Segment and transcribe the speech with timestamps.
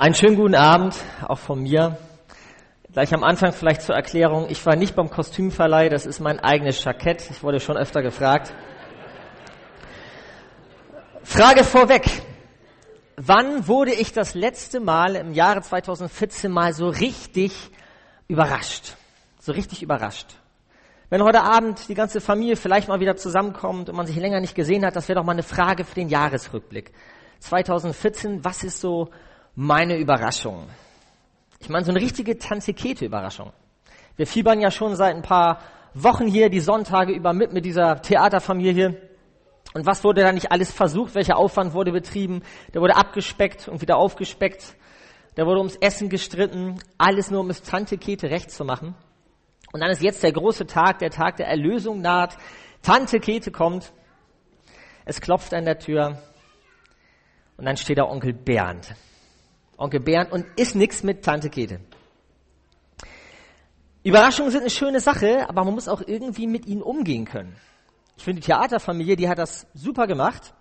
[0.00, 0.96] Einen schönen guten Abend,
[1.28, 1.98] auch von mir.
[2.90, 4.46] Gleich am Anfang vielleicht zur Erklärung.
[4.48, 7.28] Ich war nicht beim Kostümverleih, das ist mein eigenes Jackett.
[7.30, 8.50] Ich wurde schon öfter gefragt.
[11.22, 12.06] Frage vorweg.
[13.16, 17.52] Wann wurde ich das letzte Mal im Jahre 2014 mal so richtig
[18.26, 18.94] überrascht?
[19.38, 20.28] So richtig überrascht.
[21.10, 24.54] Wenn heute Abend die ganze Familie vielleicht mal wieder zusammenkommt und man sich länger nicht
[24.54, 26.90] gesehen hat, das wäre doch mal eine Frage für den Jahresrückblick.
[27.40, 29.10] 2014, was ist so
[29.60, 30.70] meine Überraschung.
[31.58, 33.52] Ich meine, so eine richtige Tanzikete-Überraschung.
[34.16, 35.60] Wir fiebern ja schon seit ein paar
[35.92, 38.98] Wochen hier die Sonntage über mit mit dieser Theaterfamilie.
[39.74, 41.14] Und was wurde da nicht alles versucht?
[41.14, 42.42] Welcher Aufwand wurde betrieben?
[42.72, 44.76] Der wurde abgespeckt und wieder aufgespeckt.
[45.34, 46.78] Da wurde ums Essen gestritten.
[46.96, 48.94] Alles nur, um es Tante Kete recht zu machen.
[49.72, 52.34] Und dann ist jetzt der große Tag, der Tag der Erlösung naht.
[52.80, 53.92] Tante Kete kommt.
[55.04, 56.18] Es klopft an der Tür.
[57.58, 58.94] Und dann steht da Onkel Bernd.
[59.80, 61.80] Onkel Bernd und ist nichts mit Tante Käthe.
[64.02, 67.56] Überraschungen sind eine schöne Sache, aber man muss auch irgendwie mit ihnen umgehen können.
[68.16, 70.54] Ich finde, die Theaterfamilie, die hat das super gemacht.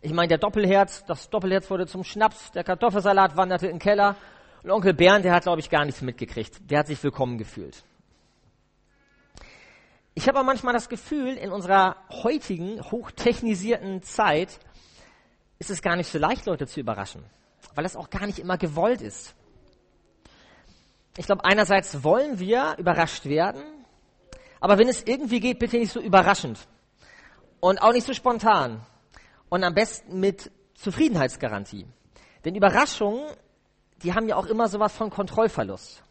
[0.00, 4.16] Ich meine, der Doppelherz, das Doppelherz wurde zum Schnaps, der Kartoffelsalat wanderte in den Keller
[4.62, 6.70] und Onkel Bernd, der hat, glaube ich, gar nichts mitgekriegt.
[6.70, 7.84] Der hat sich willkommen gefühlt.
[10.14, 14.58] Ich habe aber manchmal das Gefühl, in unserer heutigen, hochtechnisierten Zeit
[15.58, 17.22] ist es gar nicht so leicht, Leute zu überraschen
[17.74, 19.34] weil das auch gar nicht immer gewollt ist.
[21.16, 23.62] Ich glaube, einerseits wollen wir überrascht werden,
[24.60, 26.58] aber wenn es irgendwie geht, bitte nicht so überraschend
[27.60, 28.84] und auch nicht so spontan
[29.48, 31.86] und am besten mit Zufriedenheitsgarantie.
[32.44, 33.24] Denn Überraschungen,
[34.02, 36.02] die haben ja auch immer sowas von Kontrollverlust.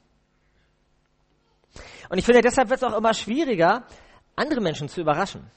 [2.10, 3.86] Und ich finde, deshalb wird es auch immer schwieriger,
[4.36, 5.50] andere Menschen zu überraschen.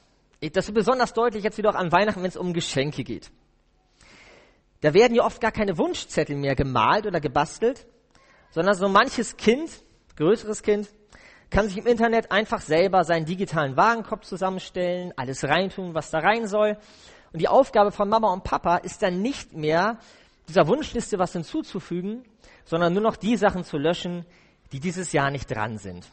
[0.53, 3.31] Das wird besonders deutlich jetzt wieder auch an Weihnachten, wenn es um Geschenke geht.
[4.81, 7.85] Da werden ja oft gar keine Wunschzettel mehr gemalt oder gebastelt,
[8.51, 9.69] sondern so manches Kind,
[10.15, 10.89] größeres Kind,
[11.49, 16.47] kann sich im Internet einfach selber seinen digitalen Warenkorb zusammenstellen, alles reintun, was da rein
[16.47, 16.77] soll.
[17.33, 19.97] Und die Aufgabe von Mama und Papa ist dann nicht mehr,
[20.47, 22.23] dieser Wunschliste was hinzuzufügen,
[22.65, 24.25] sondern nur noch die Sachen zu löschen,
[24.71, 26.07] die dieses Jahr nicht dran sind.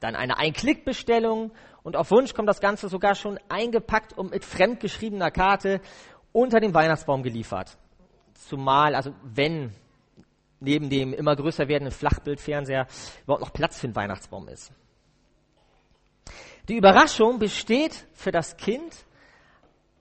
[0.00, 5.30] Dann eine Ein-Klick-Bestellung und auf Wunsch kommt das Ganze sogar schon eingepackt und mit fremdgeschriebener
[5.30, 5.80] Karte
[6.32, 7.76] unter den Weihnachtsbaum geliefert.
[8.48, 9.74] Zumal, also wenn
[10.60, 12.86] neben dem immer größer werdenden Flachbildfernseher
[13.24, 14.72] überhaupt noch Platz für den Weihnachtsbaum ist.
[16.68, 19.04] Die Überraschung besteht für das Kind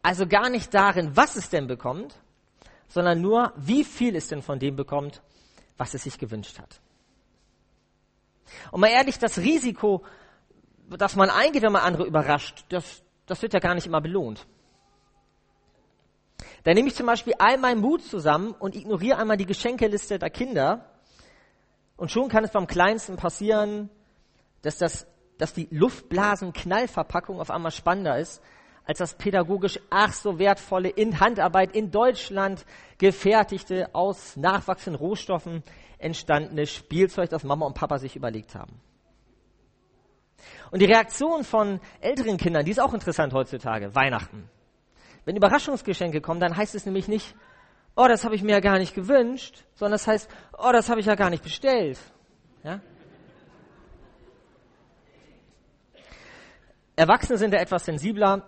[0.03, 2.16] also gar nicht darin, was es denn bekommt,
[2.88, 5.22] sondern nur, wie viel es denn von dem bekommt,
[5.78, 6.81] was es sich gewünscht hat.
[8.72, 10.03] Und mal ehrlich, das Risiko,
[10.90, 14.46] das man eingeht, wenn man andere überrascht, das, das wird ja gar nicht immer belohnt.
[16.64, 20.30] Da nehme ich zum Beispiel all meinen Mut zusammen und ignoriere einmal die Geschenkeliste der
[20.30, 20.86] Kinder.
[21.98, 23.90] Und schon kann es beim Kleinsten passieren,
[24.62, 25.08] dass, das,
[25.38, 28.42] dass die Luftblasen-Knallverpackung auf einmal spannender ist,
[28.86, 32.66] als das pädagogisch ach so wertvolle in Handarbeit in Deutschland
[32.98, 35.64] gefertigte, aus nachwachsenden Rohstoffen
[35.98, 38.80] entstandene Spielzeug, das Mama und Papa sich überlegt haben.
[40.72, 44.50] Und die Reaktion von älteren Kindern, die ist auch interessant heutzutage, Weihnachten.
[45.26, 47.36] Wenn Überraschungsgeschenke kommen, dann heißt es nämlich nicht,
[47.96, 51.00] oh, das habe ich mir ja gar nicht gewünscht, sondern das heißt, oh, das habe
[51.00, 52.00] ich ja gar nicht bestellt.
[52.64, 52.80] Ja?
[56.96, 58.44] Erwachsene sind da etwas sensibler.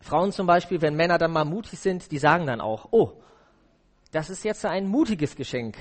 [0.00, 3.22] Frauen zum Beispiel, wenn Männer dann mal mutig sind, die sagen dann auch, oh,
[4.10, 5.76] das ist jetzt ein mutiges Geschenk.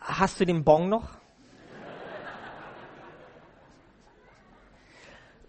[0.00, 1.20] Hast du den Bon noch?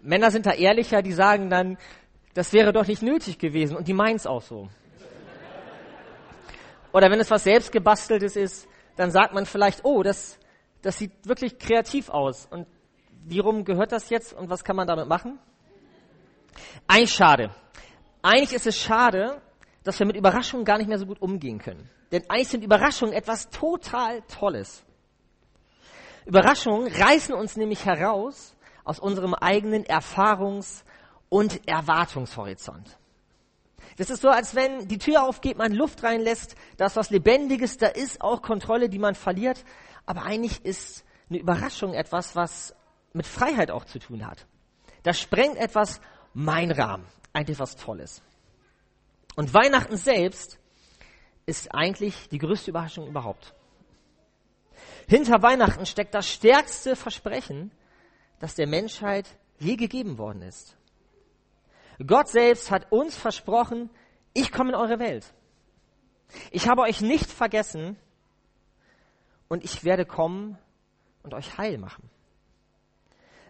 [0.02, 1.78] Männer sind da ehrlicher, die sagen dann,
[2.34, 4.68] das wäre doch nicht nötig gewesen und die meint's auch so.
[6.92, 10.38] Oder wenn es was selbstgebasteltes ist, dann sagt man vielleicht, oh, das,
[10.82, 12.46] das sieht wirklich kreativ aus.
[12.50, 12.66] Und
[13.24, 15.38] wie rum gehört das jetzt und was kann man damit machen?
[16.86, 17.50] Eigentlich schade.
[18.20, 19.40] Eigentlich ist es schade,
[19.84, 21.88] dass wir mit Überraschungen gar nicht mehr so gut umgehen können.
[22.12, 24.84] Denn eigentlich sind Überraschungen etwas total Tolles.
[26.26, 28.54] Überraschungen reißen uns nämlich heraus
[28.84, 30.84] aus unserem eigenen Erfahrungs-
[31.32, 32.98] und Erwartungshorizont.
[33.96, 37.78] Das ist so, als wenn die Tür aufgeht, man Luft reinlässt, da ist was Lebendiges,
[37.78, 39.64] da ist auch Kontrolle, die man verliert.
[40.04, 42.74] Aber eigentlich ist eine Überraschung etwas, was
[43.14, 44.46] mit Freiheit auch zu tun hat.
[45.04, 46.02] Da sprengt etwas
[46.34, 48.20] mein Rahmen, eigentlich was Tolles.
[49.34, 50.58] Und Weihnachten selbst
[51.46, 53.54] ist eigentlich die größte Überraschung überhaupt.
[55.08, 57.70] Hinter Weihnachten steckt das stärkste Versprechen,
[58.38, 59.26] das der Menschheit
[59.58, 60.76] je gegeben worden ist.
[62.04, 63.90] Gott selbst hat uns versprochen,
[64.32, 65.32] ich komme in eure Welt.
[66.50, 67.96] Ich habe euch nicht vergessen
[69.48, 70.58] und ich werde kommen
[71.22, 72.08] und euch heil machen.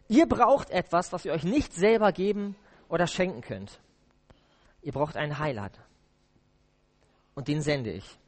[0.08, 2.56] Ihr braucht etwas, was ihr euch nicht selber geben
[2.88, 3.80] oder schenken könnt.
[4.82, 5.78] Ihr braucht einen Heiland.
[7.34, 8.18] Und den sende ich.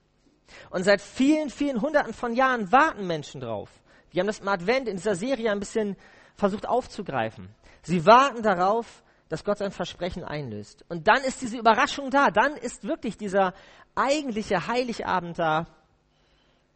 [0.71, 3.71] Und seit vielen, vielen Hunderten von Jahren warten Menschen drauf.
[4.11, 5.97] Wir haben das im Advent in dieser Serie ein bisschen
[6.37, 7.49] versucht aufzugreifen.
[7.83, 9.03] Sie warten darauf,
[9.35, 10.85] dass Gott sein Versprechen einlöst.
[10.89, 12.31] Und dann ist diese Überraschung da.
[12.31, 13.53] Dann ist wirklich dieser
[13.97, 15.67] eigentliche Heiligabend da.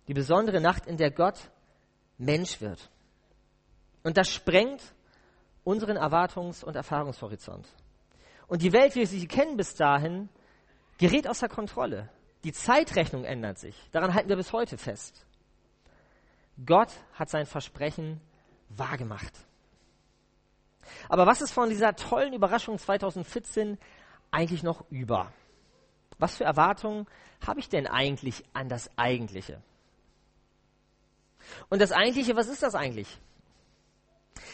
[0.09, 1.39] Die besondere Nacht, in der Gott
[2.17, 2.91] Mensch wird.
[4.03, 4.83] Und das sprengt
[5.63, 7.69] unseren Erwartungs- und Erfahrungshorizont.
[8.49, 10.29] Und die Welt, wie wir sie kennen bis dahin,
[10.99, 12.09] gerät außer Kontrolle.
[12.43, 13.77] Die Zeitrechnung ändert sich.
[13.93, 15.25] Daran halten wir bis heute fest.
[16.67, 18.21] Gott hat sein Versprechen
[18.69, 19.47] wahrgemacht.
[21.09, 23.79] Aber was ist von dieser tollen Überraschung 2014
[24.31, 25.33] eigentlich noch über?
[26.19, 27.07] Was für Erwartungen
[27.47, 29.63] habe ich denn eigentlich an das Eigentliche?
[31.69, 33.19] Und das Eigentliche, was ist das eigentlich?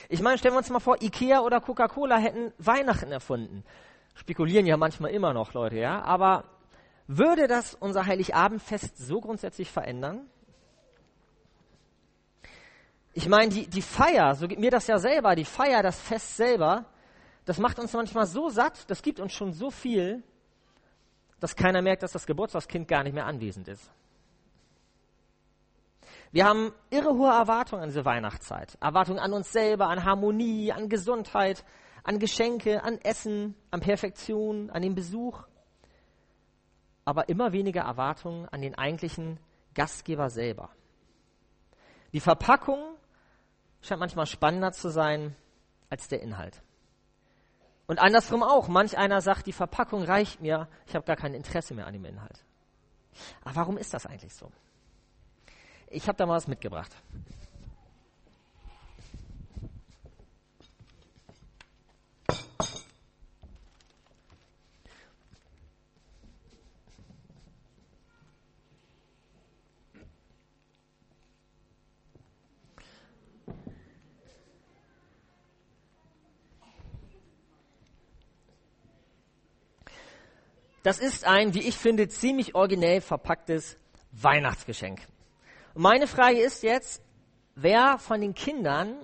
[0.09, 3.65] Ich meine, stellen wir uns mal vor, Ikea oder Coca-Cola hätten Weihnachten erfunden.
[4.15, 6.03] Spekulieren ja manchmal immer noch Leute, ja.
[6.03, 6.45] Aber
[7.07, 10.29] würde das unser Heiligabendfest so grundsätzlich verändern?
[13.17, 16.37] Ich meine, die, die Feier, so geht mir das ja selber, die Feier, das Fest
[16.37, 16.85] selber,
[17.45, 20.25] das macht uns manchmal so satt, das gibt uns schon so viel,
[21.39, 23.89] dass keiner merkt, dass das Geburtstagskind gar nicht mehr anwesend ist.
[26.33, 28.77] Wir haben irre hohe Erwartungen an diese Weihnachtszeit.
[28.81, 31.65] Erwartungen an uns selber, an Harmonie, an Gesundheit,
[32.03, 35.45] an Geschenke, an Essen, an Perfektion, an den Besuch.
[37.05, 39.39] Aber immer weniger Erwartungen an den eigentlichen
[39.75, 40.71] Gastgeber selber.
[42.13, 42.94] Die Verpackung
[43.85, 45.35] scheint manchmal spannender zu sein
[45.91, 46.63] als der Inhalt.
[47.87, 48.69] Und andersrum auch.
[48.69, 52.05] Manch einer sagt, die Verpackung reicht mir, ich habe gar kein Interesse mehr an dem
[52.05, 52.45] Inhalt.
[53.43, 54.51] Aber warum ist das eigentlich so?
[55.89, 56.95] Ich habe da mal was mitgebracht.
[80.85, 83.79] Das ist ein, wie ich finde, ziemlich originell verpacktes
[84.13, 85.01] Weihnachtsgeschenk.
[85.73, 87.03] Und meine Frage ist jetzt,
[87.55, 88.99] wer von den Kindern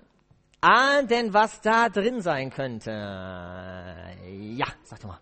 [0.60, 2.90] ahnt denn, was da drin sein könnte?
[2.90, 5.20] Ja, sag doch mal.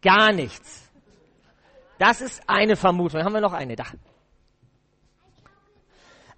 [0.00, 0.88] Gar nichts.
[1.98, 3.24] Das ist eine Vermutung.
[3.24, 3.74] Haben wir noch eine?
[3.74, 3.86] Da.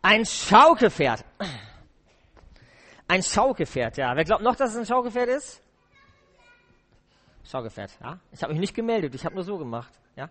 [0.00, 1.26] Ein Schaukelpferd.
[3.06, 4.16] Ein Schaukelpferd, ja.
[4.16, 5.62] Wer glaubt noch, dass es ein Schaukelpferd ist?
[7.50, 8.18] Schaukelpferd, ja.
[8.32, 10.28] Ich habe mich nicht gemeldet, ich habe nur so gemacht, ja.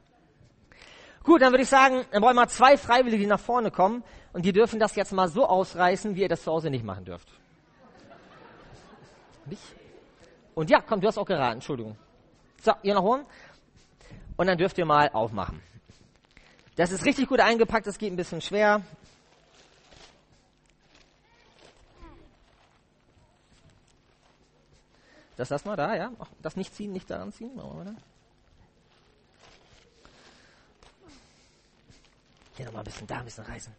[1.24, 4.46] Gut, dann würde ich sagen, dann wollen wir zwei Freiwillige, die nach vorne kommen und
[4.46, 7.28] die dürfen das jetzt mal so ausreißen, wie ihr das zu Hause nicht machen dürft.
[9.46, 9.62] Nicht?
[10.56, 11.98] Und ja, komm, du hast auch geraten, Entschuldigung.
[12.62, 13.26] So, ihr nach oben.
[14.38, 15.62] Und dann dürft ihr mal aufmachen.
[16.76, 18.82] Das ist richtig gut eingepackt, das geht ein bisschen schwer.
[25.40, 26.12] Das lassen wir da, ja.
[26.42, 27.56] Das nicht ziehen, nicht daran ziehen.
[27.56, 27.98] Machen.
[32.58, 33.74] Hier nochmal ein bisschen, da ein bisschen reißen.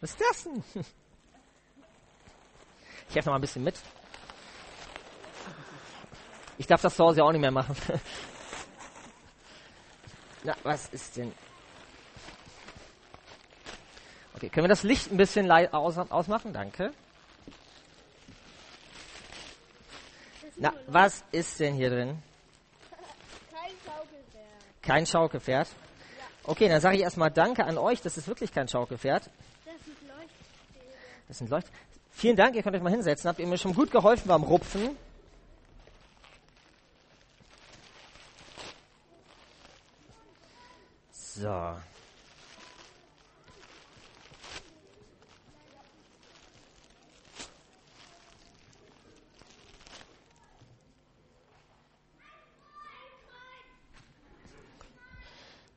[0.00, 0.64] Was ist das denn?
[3.06, 3.78] Ich helfe noch mal ein bisschen mit.
[6.56, 7.76] Ich darf das zu Hause auch nicht mehr machen.
[10.42, 11.32] Na, was ist denn?
[14.34, 16.54] Okay, können wir das Licht ein bisschen aus ausmachen?
[16.54, 16.94] Danke.
[20.64, 22.22] Na, was ist denn hier drin?
[23.52, 24.80] Kein Schaukelpferd.
[24.80, 25.68] Kein Schaukelpferd?
[26.44, 28.00] Okay, dann sage ich erstmal Danke an euch.
[28.00, 29.24] Das ist wirklich kein Schaukelpferd.
[29.66, 30.94] Das sind Leuchtstäbe.
[31.28, 31.66] Das sind Leucht
[32.12, 33.28] Vielen Dank, ihr könnt euch mal hinsetzen.
[33.28, 34.96] Habt ihr mir schon gut geholfen beim Rupfen.
[41.12, 41.74] So.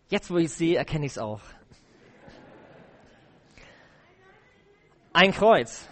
[0.10, 1.42] Jetzt, wo ich es sehe, erkenne ich es auch.
[5.12, 5.88] Ein Kreuz.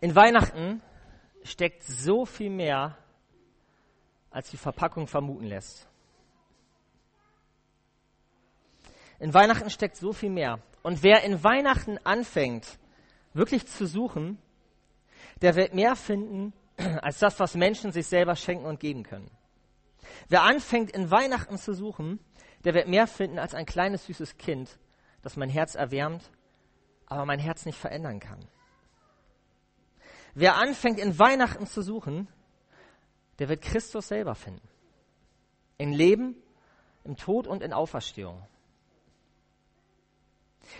[0.00, 0.82] In Weihnachten
[1.44, 2.98] steckt so viel mehr,
[4.30, 5.88] als die Verpackung vermuten lässt.
[9.18, 10.60] In Weihnachten steckt so viel mehr.
[10.82, 12.78] Und wer in Weihnachten anfängt,
[13.34, 14.38] wirklich zu suchen,
[15.42, 19.30] der wird mehr finden, als das, was Menschen sich selber schenken und geben können.
[20.28, 22.20] Wer anfängt, in Weihnachten zu suchen,
[22.64, 24.78] der wird mehr finden als ein kleines süßes Kind,
[25.22, 26.30] das mein Herz erwärmt,
[27.06, 28.46] aber mein Herz nicht verändern kann.
[30.34, 32.28] Wer anfängt, in Weihnachten zu suchen,
[33.38, 34.68] der wird Christus selber finden.
[35.78, 36.36] In Leben,
[37.04, 38.46] im Tod und in Auferstehung.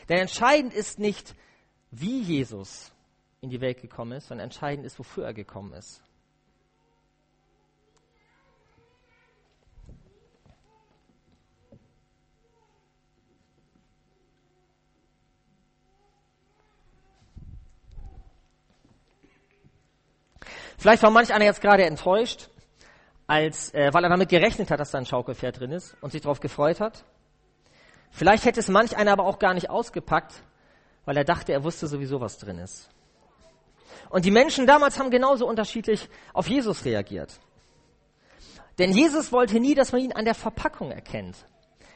[0.08, 1.34] Denn entscheidend ist nicht,
[1.90, 2.92] wie Jesus
[3.46, 6.02] in die Welt gekommen ist, sondern entscheidend ist, wofür er gekommen ist.
[20.76, 22.50] Vielleicht war manch einer jetzt gerade enttäuscht,
[23.28, 26.22] als, äh, weil er damit gerechnet hat, dass da ein Schaukelpferd drin ist und sich
[26.22, 27.04] darauf gefreut hat.
[28.10, 30.42] Vielleicht hätte es manch einer aber auch gar nicht ausgepackt,
[31.04, 32.90] weil er dachte, er wusste sowieso, was drin ist.
[34.10, 37.38] Und die Menschen damals haben genauso unterschiedlich auf Jesus reagiert.
[38.78, 41.36] Denn Jesus wollte nie, dass man ihn an der Verpackung erkennt.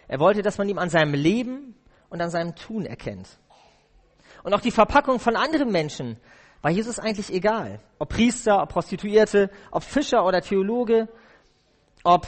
[0.09, 1.75] Er wollte, dass man ihn an seinem Leben
[2.09, 3.29] und an seinem Tun erkennt.
[4.43, 6.19] Und auch die Verpackung von anderen Menschen
[6.63, 7.81] war Jesus eigentlich egal.
[7.99, 11.09] Ob Priester, ob Prostituierte, ob Fischer oder Theologe,
[12.03, 12.27] ob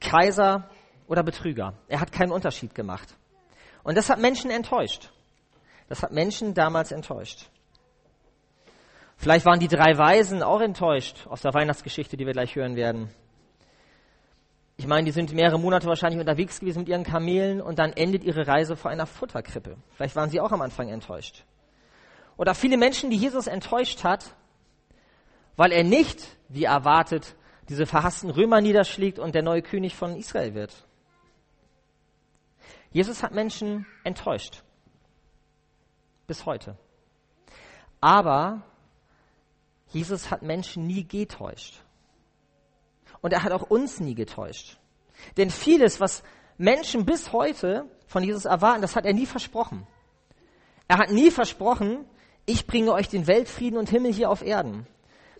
[0.00, 0.70] Kaiser
[1.06, 1.74] oder Betrüger.
[1.88, 3.16] Er hat keinen Unterschied gemacht.
[3.82, 5.10] Und das hat Menschen enttäuscht.
[5.88, 7.50] Das hat Menschen damals enttäuscht.
[9.20, 13.10] Vielleicht waren die drei Weisen auch enttäuscht aus der Weihnachtsgeschichte, die wir gleich hören werden.
[14.78, 18.24] Ich meine, die sind mehrere Monate wahrscheinlich unterwegs gewesen mit ihren Kamelen und dann endet
[18.24, 19.76] ihre Reise vor einer Futterkrippe.
[19.90, 21.44] Vielleicht waren sie auch am Anfang enttäuscht.
[22.38, 24.34] Oder viele Menschen, die Jesus enttäuscht hat,
[25.54, 27.36] weil er nicht, wie erwartet,
[27.68, 30.72] diese verhassten Römer niederschlägt und der neue König von Israel wird.
[32.90, 34.62] Jesus hat Menschen enttäuscht.
[36.26, 36.78] Bis heute.
[38.00, 38.62] Aber
[39.90, 41.82] Jesus hat Menschen nie getäuscht.
[43.20, 44.78] Und er hat auch uns nie getäuscht.
[45.36, 46.22] Denn vieles, was
[46.56, 49.86] Menschen bis heute von Jesus erwarten, das hat er nie versprochen.
[50.88, 52.04] Er hat nie versprochen,
[52.46, 54.86] ich bringe euch den Weltfrieden und Himmel hier auf Erden.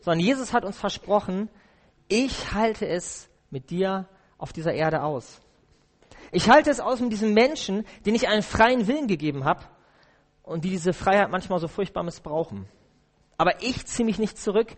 [0.01, 1.49] Sondern Jesus hat uns versprochen,
[2.09, 5.41] ich halte es mit dir auf dieser Erde aus.
[6.33, 9.65] Ich halte es aus mit diesem Menschen, den ich einen freien Willen gegeben habe
[10.43, 12.69] und die diese Freiheit manchmal so furchtbar missbrauchen.
[13.41, 14.77] Aber ich ziehe mich nicht zurück.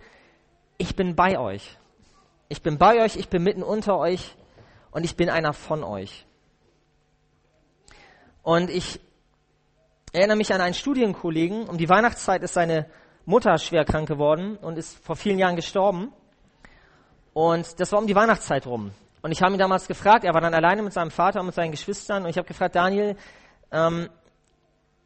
[0.78, 1.78] Ich bin bei euch.
[2.49, 4.37] Ich bin bei euch, ich bin mitten unter euch
[4.92, 6.25] und ich bin einer von euch.
[8.45, 9.00] Und ich
[10.12, 11.69] erinnere mich an einen Studienkollegen.
[11.69, 12.88] Um die Weihnachtszeit ist seine
[13.25, 16.12] Mutter schwer krank geworden und ist vor vielen Jahren gestorben.
[17.33, 18.92] Und das war um die Weihnachtszeit rum.
[19.23, 21.57] Und ich habe ihn damals gefragt, er war dann alleine mit seinem Vater und mit
[21.57, 22.23] seinen Geschwistern.
[22.23, 23.16] Und ich habe gefragt, Daniel,
[23.73, 24.09] ähm,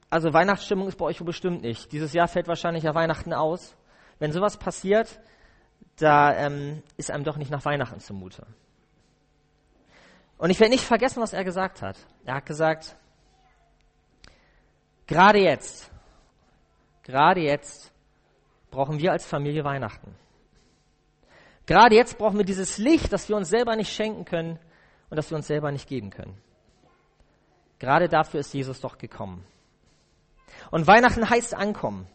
[0.09, 1.91] also Weihnachtsstimmung ist bei euch wohl bestimmt nicht.
[1.93, 3.77] Dieses Jahr fällt wahrscheinlich ja Weihnachten aus.
[4.19, 5.21] Wenn sowas passiert,
[5.97, 8.47] da ähm, ist einem doch nicht nach Weihnachten zumute.
[10.39, 11.97] Und ich werde nicht vergessen, was er gesagt hat.
[12.25, 12.97] Er hat gesagt,
[15.07, 15.91] gerade jetzt,
[17.03, 17.93] gerade jetzt
[18.71, 20.15] brauchen wir als Familie Weihnachten.
[21.65, 24.59] Gerade jetzt brauchen wir dieses Licht, das wir uns selber nicht schenken können
[25.11, 26.39] und das wir uns selber nicht geben können.
[27.79, 29.45] Gerade dafür ist Jesus doch gekommen.
[30.71, 32.07] Und Weihnachten heißt ankommen.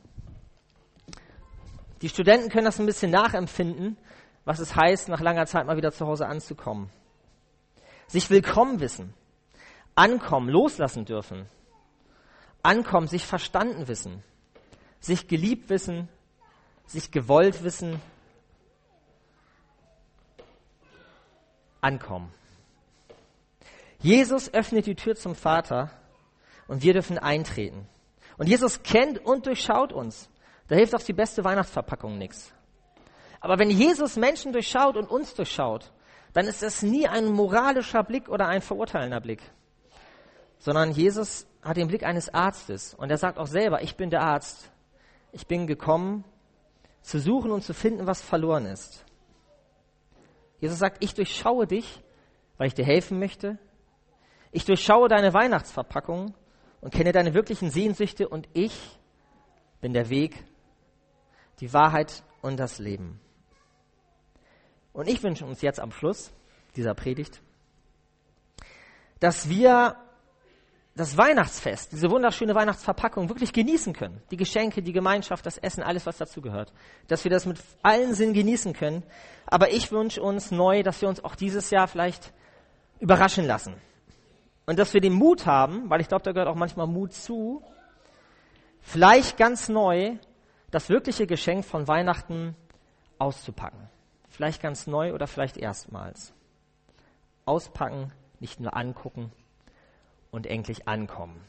[2.01, 3.97] Die Studenten können das ein bisschen nachempfinden,
[4.43, 6.89] was es heißt, nach langer Zeit mal wieder zu Hause anzukommen.
[8.07, 9.13] Sich willkommen wissen,
[9.95, 11.45] ankommen, loslassen dürfen,
[12.63, 14.23] ankommen, sich verstanden wissen,
[14.99, 16.09] sich geliebt wissen,
[16.87, 18.01] sich gewollt wissen,
[21.81, 22.31] ankommen.
[23.99, 25.91] Jesus öffnet die Tür zum Vater
[26.67, 27.87] und wir dürfen eintreten.
[28.37, 30.29] Und Jesus kennt und durchschaut uns.
[30.67, 32.53] Da hilft auch die beste Weihnachtsverpackung nichts.
[33.39, 35.91] Aber wenn Jesus Menschen durchschaut und uns durchschaut,
[36.33, 39.41] dann ist es nie ein moralischer Blick oder ein verurteilender Blick,
[40.59, 44.21] sondern Jesus hat den Blick eines Arztes und er sagt auch selber, ich bin der
[44.21, 44.71] Arzt.
[45.33, 46.25] Ich bin gekommen,
[47.01, 49.05] zu suchen und zu finden, was verloren ist.
[50.59, 52.03] Jesus sagt, ich durchschaue dich,
[52.57, 53.57] weil ich dir helfen möchte.
[54.51, 56.35] Ich durchschaue deine Weihnachtsverpackung
[56.81, 58.99] und kenne deine wirklichen Sehnsüchte und ich
[59.79, 60.43] bin der Weg,
[61.59, 63.19] die Wahrheit und das Leben.
[64.93, 66.31] Und ich wünsche uns jetzt am Schluss
[66.75, 67.41] dieser Predigt,
[69.19, 69.95] dass wir
[70.95, 74.21] das Weihnachtsfest, diese wunderschöne Weihnachtsverpackung wirklich genießen können.
[74.29, 76.73] Die Geschenke, die Gemeinschaft, das Essen, alles, was dazugehört.
[77.07, 79.03] Dass wir das mit allen Sinn genießen können.
[79.45, 82.33] Aber ich wünsche uns neu, dass wir uns auch dieses Jahr vielleicht
[82.99, 83.75] überraschen lassen
[84.65, 87.63] und dass wir den Mut haben, weil ich glaube, da gehört auch manchmal Mut zu,
[88.81, 90.17] vielleicht ganz neu
[90.71, 92.55] das wirkliche Geschenk von Weihnachten
[93.19, 93.89] auszupacken.
[94.29, 96.33] Vielleicht ganz neu oder vielleicht erstmals.
[97.45, 99.31] Auspacken, nicht nur angucken
[100.31, 101.41] und endlich ankommen.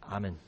[0.00, 0.45] Amen.